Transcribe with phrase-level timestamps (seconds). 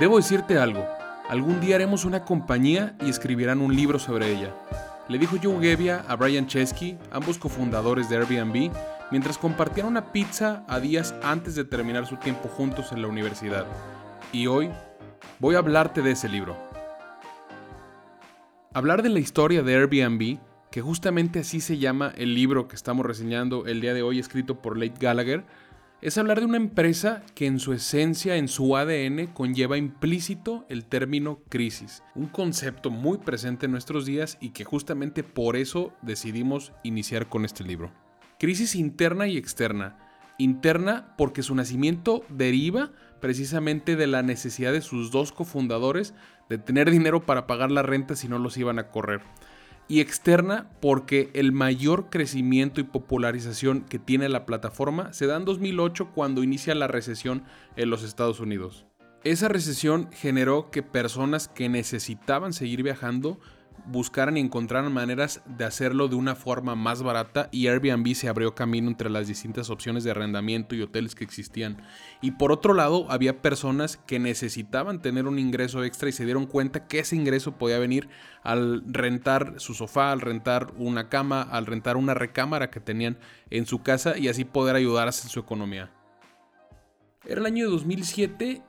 [0.00, 0.88] Debo decirte algo,
[1.28, 4.50] algún día haremos una compañía y escribirán un libro sobre ella.
[5.10, 8.72] Le dijo Joe Gebbia a Brian Chesky, ambos cofundadores de Airbnb,
[9.10, 13.66] mientras compartían una pizza a días antes de terminar su tiempo juntos en la universidad.
[14.32, 14.70] Y hoy
[15.38, 16.56] voy a hablarte de ese libro.
[18.72, 20.38] Hablar de la historia de Airbnb,
[20.70, 24.62] que justamente así se llama el libro que estamos reseñando el día de hoy escrito
[24.62, 25.44] por Late Gallagher,
[26.02, 30.86] es hablar de una empresa que en su esencia, en su ADN, conlleva implícito el
[30.86, 36.72] término crisis, un concepto muy presente en nuestros días y que justamente por eso decidimos
[36.82, 37.92] iniciar con este libro.
[38.38, 39.98] Crisis interna y externa.
[40.38, 46.14] Interna porque su nacimiento deriva precisamente de la necesidad de sus dos cofundadores
[46.48, 49.20] de tener dinero para pagar la renta si no los iban a correr
[49.90, 55.44] y externa porque el mayor crecimiento y popularización que tiene la plataforma se da en
[55.44, 57.42] 2008 cuando inicia la recesión
[57.74, 58.86] en los Estados Unidos.
[59.24, 63.40] Esa recesión generó que personas que necesitaban seguir viajando
[63.90, 68.54] buscaran y encontraran maneras de hacerlo de una forma más barata y Airbnb se abrió
[68.54, 71.82] camino entre las distintas opciones de arrendamiento y hoteles que existían.
[72.20, 76.46] Y por otro lado, había personas que necesitaban tener un ingreso extra y se dieron
[76.46, 78.08] cuenta que ese ingreso podía venir
[78.42, 83.18] al rentar su sofá, al rentar una cama, al rentar una recámara que tenían
[83.50, 85.90] en su casa y así poder ayudarse en su economía.
[87.24, 88.62] Era el año de 2007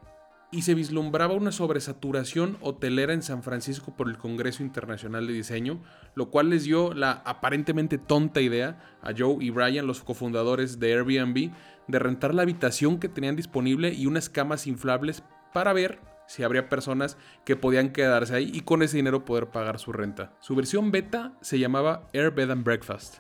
[0.52, 5.82] y se vislumbraba una sobresaturación hotelera en San Francisco por el Congreso Internacional de Diseño,
[6.14, 10.94] lo cual les dio la aparentemente tonta idea a Joe y Brian, los cofundadores de
[10.94, 11.52] Airbnb,
[11.88, 16.70] de rentar la habitación que tenían disponible y unas camas inflables para ver si habría
[16.70, 20.34] personas que podían quedarse ahí y con ese dinero poder pagar su renta.
[20.40, 23.18] Su versión beta se llamaba Air Bed and Breakfast,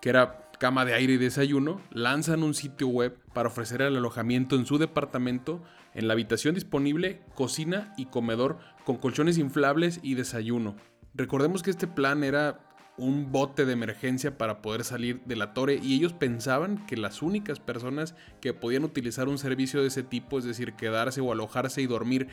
[0.00, 4.56] que era cama de aire y desayuno, lanzan un sitio web para ofrecer el alojamiento
[4.56, 5.62] en su departamento,
[5.94, 10.76] en la habitación disponible, cocina y comedor con colchones inflables y desayuno.
[11.14, 12.60] Recordemos que este plan era
[12.98, 17.20] un bote de emergencia para poder salir de la torre y ellos pensaban que las
[17.22, 21.82] únicas personas que podían utilizar un servicio de ese tipo, es decir, quedarse o alojarse
[21.82, 22.28] y dormir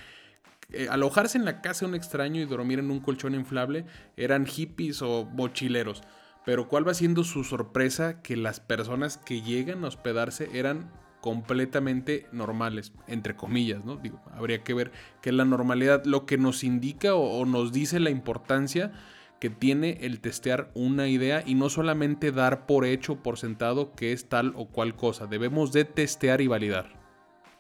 [0.72, 3.86] eh, alojarse en la casa de un extraño y dormir en un colchón inflable
[4.18, 6.02] eran hippies o mochileros.
[6.46, 8.22] Pero ¿cuál va siendo su sorpresa?
[8.22, 10.92] Que las personas que llegan a hospedarse eran
[11.24, 13.96] completamente normales, entre comillas, ¿no?
[13.96, 18.02] Digo, habría que ver qué es la normalidad, lo que nos indica o, nos dice
[18.02, 18.92] la importancia
[19.40, 24.12] que tiene el testear una idea y no solamente dar por hecho, por sentado que
[24.12, 27.02] es tal o cual cosa, debemos de testear y validar.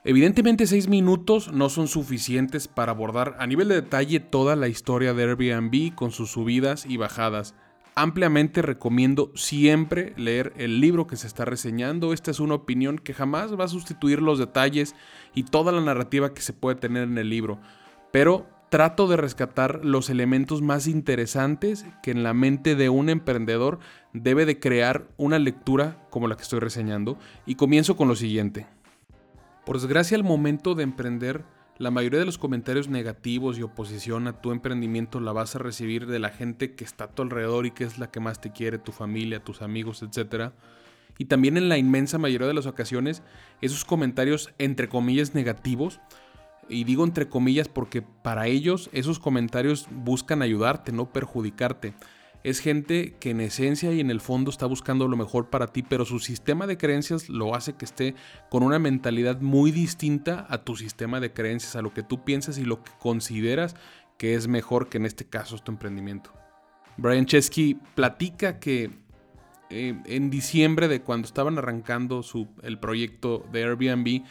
[0.03, 5.13] Evidentemente seis minutos no son suficientes para abordar a nivel de detalle toda la historia
[5.13, 7.55] de Airbnb con sus subidas y bajadas,
[7.95, 12.13] ampliamente recomiendo siempre leer el libro que se está reseñando.
[12.13, 14.95] Esta es una opinión que jamás va a sustituir los detalles
[15.33, 17.59] y toda la narrativa que se puede tener en el libro.
[18.11, 23.79] Pero trato de rescatar los elementos más interesantes que en la mente de un emprendedor
[24.13, 27.17] debe de crear una lectura como la que estoy reseñando.
[27.45, 28.65] Y comienzo con lo siguiente.
[29.65, 31.45] Por desgracia, al momento de emprender,
[31.77, 36.05] la mayoría de los comentarios negativos y oposición a tu emprendimiento la vas a recibir
[36.05, 38.51] de la gente que está a tu alrededor y que es la que más te
[38.51, 40.51] quiere, tu familia, tus amigos, etc.
[41.17, 43.23] Y también en la inmensa mayoría de las ocasiones,
[43.61, 45.99] esos comentarios entre comillas negativos,
[46.69, 51.93] y digo entre comillas porque para ellos esos comentarios buscan ayudarte, no perjudicarte
[52.43, 55.81] es gente que en esencia y en el fondo está buscando lo mejor para ti,
[55.81, 58.15] pero su sistema de creencias lo hace que esté
[58.49, 62.57] con una mentalidad muy distinta a tu sistema de creencias, a lo que tú piensas
[62.57, 63.75] y lo que consideras
[64.17, 66.31] que es mejor que en este caso es tu emprendimiento.
[66.97, 68.91] Brian Chesky platica que
[69.69, 74.23] eh, en diciembre de cuando estaban arrancando su, el proyecto de Airbnb,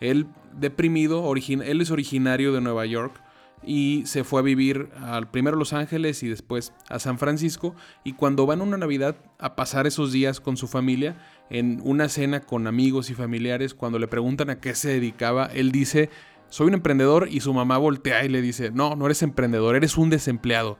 [0.00, 3.20] él deprimido, él es originario de Nueva York,
[3.62, 7.74] y se fue a vivir al primero a Los Ángeles y después a San Francisco
[8.04, 11.16] y cuando van una Navidad a pasar esos días con su familia
[11.50, 15.72] en una cena con amigos y familiares cuando le preguntan a qué se dedicaba él
[15.72, 16.10] dice
[16.48, 19.96] soy un emprendedor y su mamá voltea y le dice no no eres emprendedor eres
[19.96, 20.78] un desempleado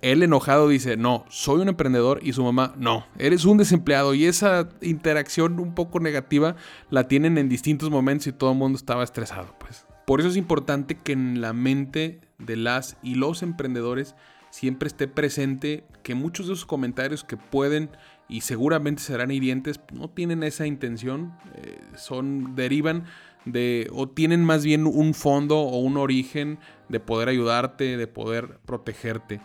[0.00, 4.14] él enojado dice, no, soy un emprendedor y su mamá, no, eres un desempleado.
[4.14, 6.56] Y esa interacción un poco negativa
[6.90, 9.54] la tienen en distintos momentos y todo el mundo estaba estresado.
[9.58, 9.87] Pues.
[10.08, 14.14] Por eso es importante que en la mente de las y los emprendedores
[14.48, 17.90] siempre esté presente que muchos de esos comentarios que pueden
[18.26, 23.04] y seguramente serán hirientes no tienen esa intención, eh, son derivan
[23.44, 26.58] de o tienen más bien un fondo o un origen
[26.88, 29.42] de poder ayudarte, de poder protegerte.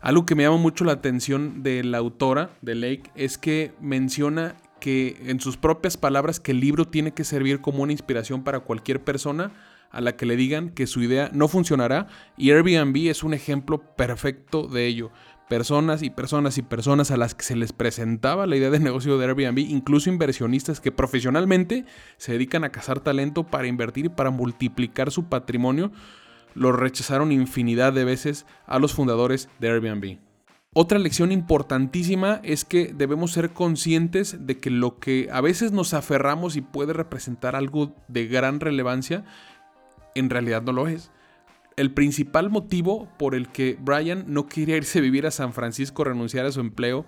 [0.00, 4.56] Algo que me llama mucho la atención de la autora de Lake es que menciona
[4.80, 8.60] que en sus propias palabras que el libro tiene que servir como una inspiración para
[8.60, 9.52] cualquier persona
[9.90, 13.78] a la que le digan que su idea no funcionará y Airbnb es un ejemplo
[13.96, 15.10] perfecto de ello.
[15.48, 19.16] Personas y personas y personas a las que se les presentaba la idea de negocio
[19.16, 21.84] de Airbnb, incluso inversionistas que profesionalmente
[22.16, 25.92] se dedican a cazar talento para invertir y para multiplicar su patrimonio,
[26.54, 30.18] lo rechazaron infinidad de veces a los fundadores de Airbnb.
[30.78, 35.94] Otra lección importantísima es que debemos ser conscientes de que lo que a veces nos
[35.94, 39.24] aferramos y puede representar algo de gran relevancia,
[40.18, 41.10] en realidad no lo es.
[41.76, 46.04] El principal motivo por el que Brian no quería irse a vivir a San Francisco,
[46.04, 47.04] renunciar a su empleo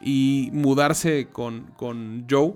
[0.00, 2.54] y mudarse con, con Joe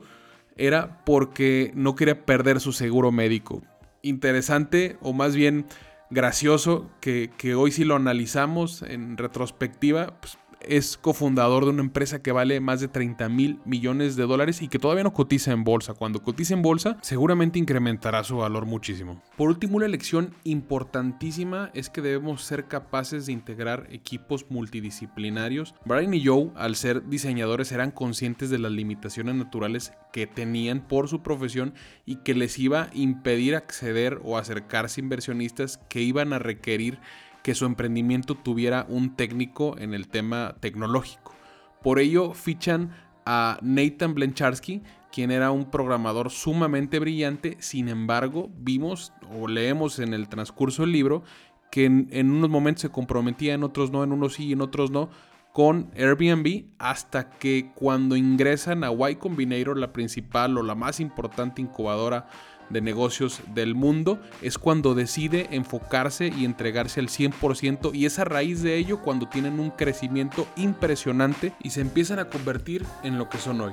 [0.56, 3.62] era porque no quería perder su seguro médico.
[4.02, 5.66] Interesante, o más bien
[6.10, 12.22] gracioso, que, que hoy si lo analizamos en retrospectiva, pues es cofundador de una empresa
[12.22, 15.64] que vale más de 30 mil millones de dólares y que todavía no cotiza en
[15.64, 15.94] bolsa.
[15.94, 19.22] Cuando cotice en bolsa, seguramente incrementará su valor muchísimo.
[19.36, 25.74] Por último, una lección importantísima es que debemos ser capaces de integrar equipos multidisciplinarios.
[25.84, 31.08] Brian y Joe, al ser diseñadores, eran conscientes de las limitaciones naturales que tenían por
[31.08, 31.74] su profesión
[32.04, 36.98] y que les iba a impedir acceder o acercarse a inversionistas que iban a requerir
[37.42, 41.34] que su emprendimiento tuviera un técnico en el tema tecnológico.
[41.82, 42.90] Por ello fichan
[43.24, 44.82] a Nathan Blencharsky,
[45.12, 50.92] quien era un programador sumamente brillante, sin embargo vimos o leemos en el transcurso del
[50.92, 51.22] libro
[51.70, 55.08] que en, unos momentos se comprometía, en otros no, en unos sí, en otros no,
[55.52, 61.62] con Airbnb hasta que cuando ingresan a Y Combinator, la principal o la más importante
[61.62, 62.28] incubadora
[62.70, 68.24] de negocios del mundo, es cuando decide enfocarse y entregarse al 100% y es a
[68.24, 73.28] raíz de ello cuando tienen un crecimiento impresionante y se empiezan a convertir en lo
[73.28, 73.72] que son hoy.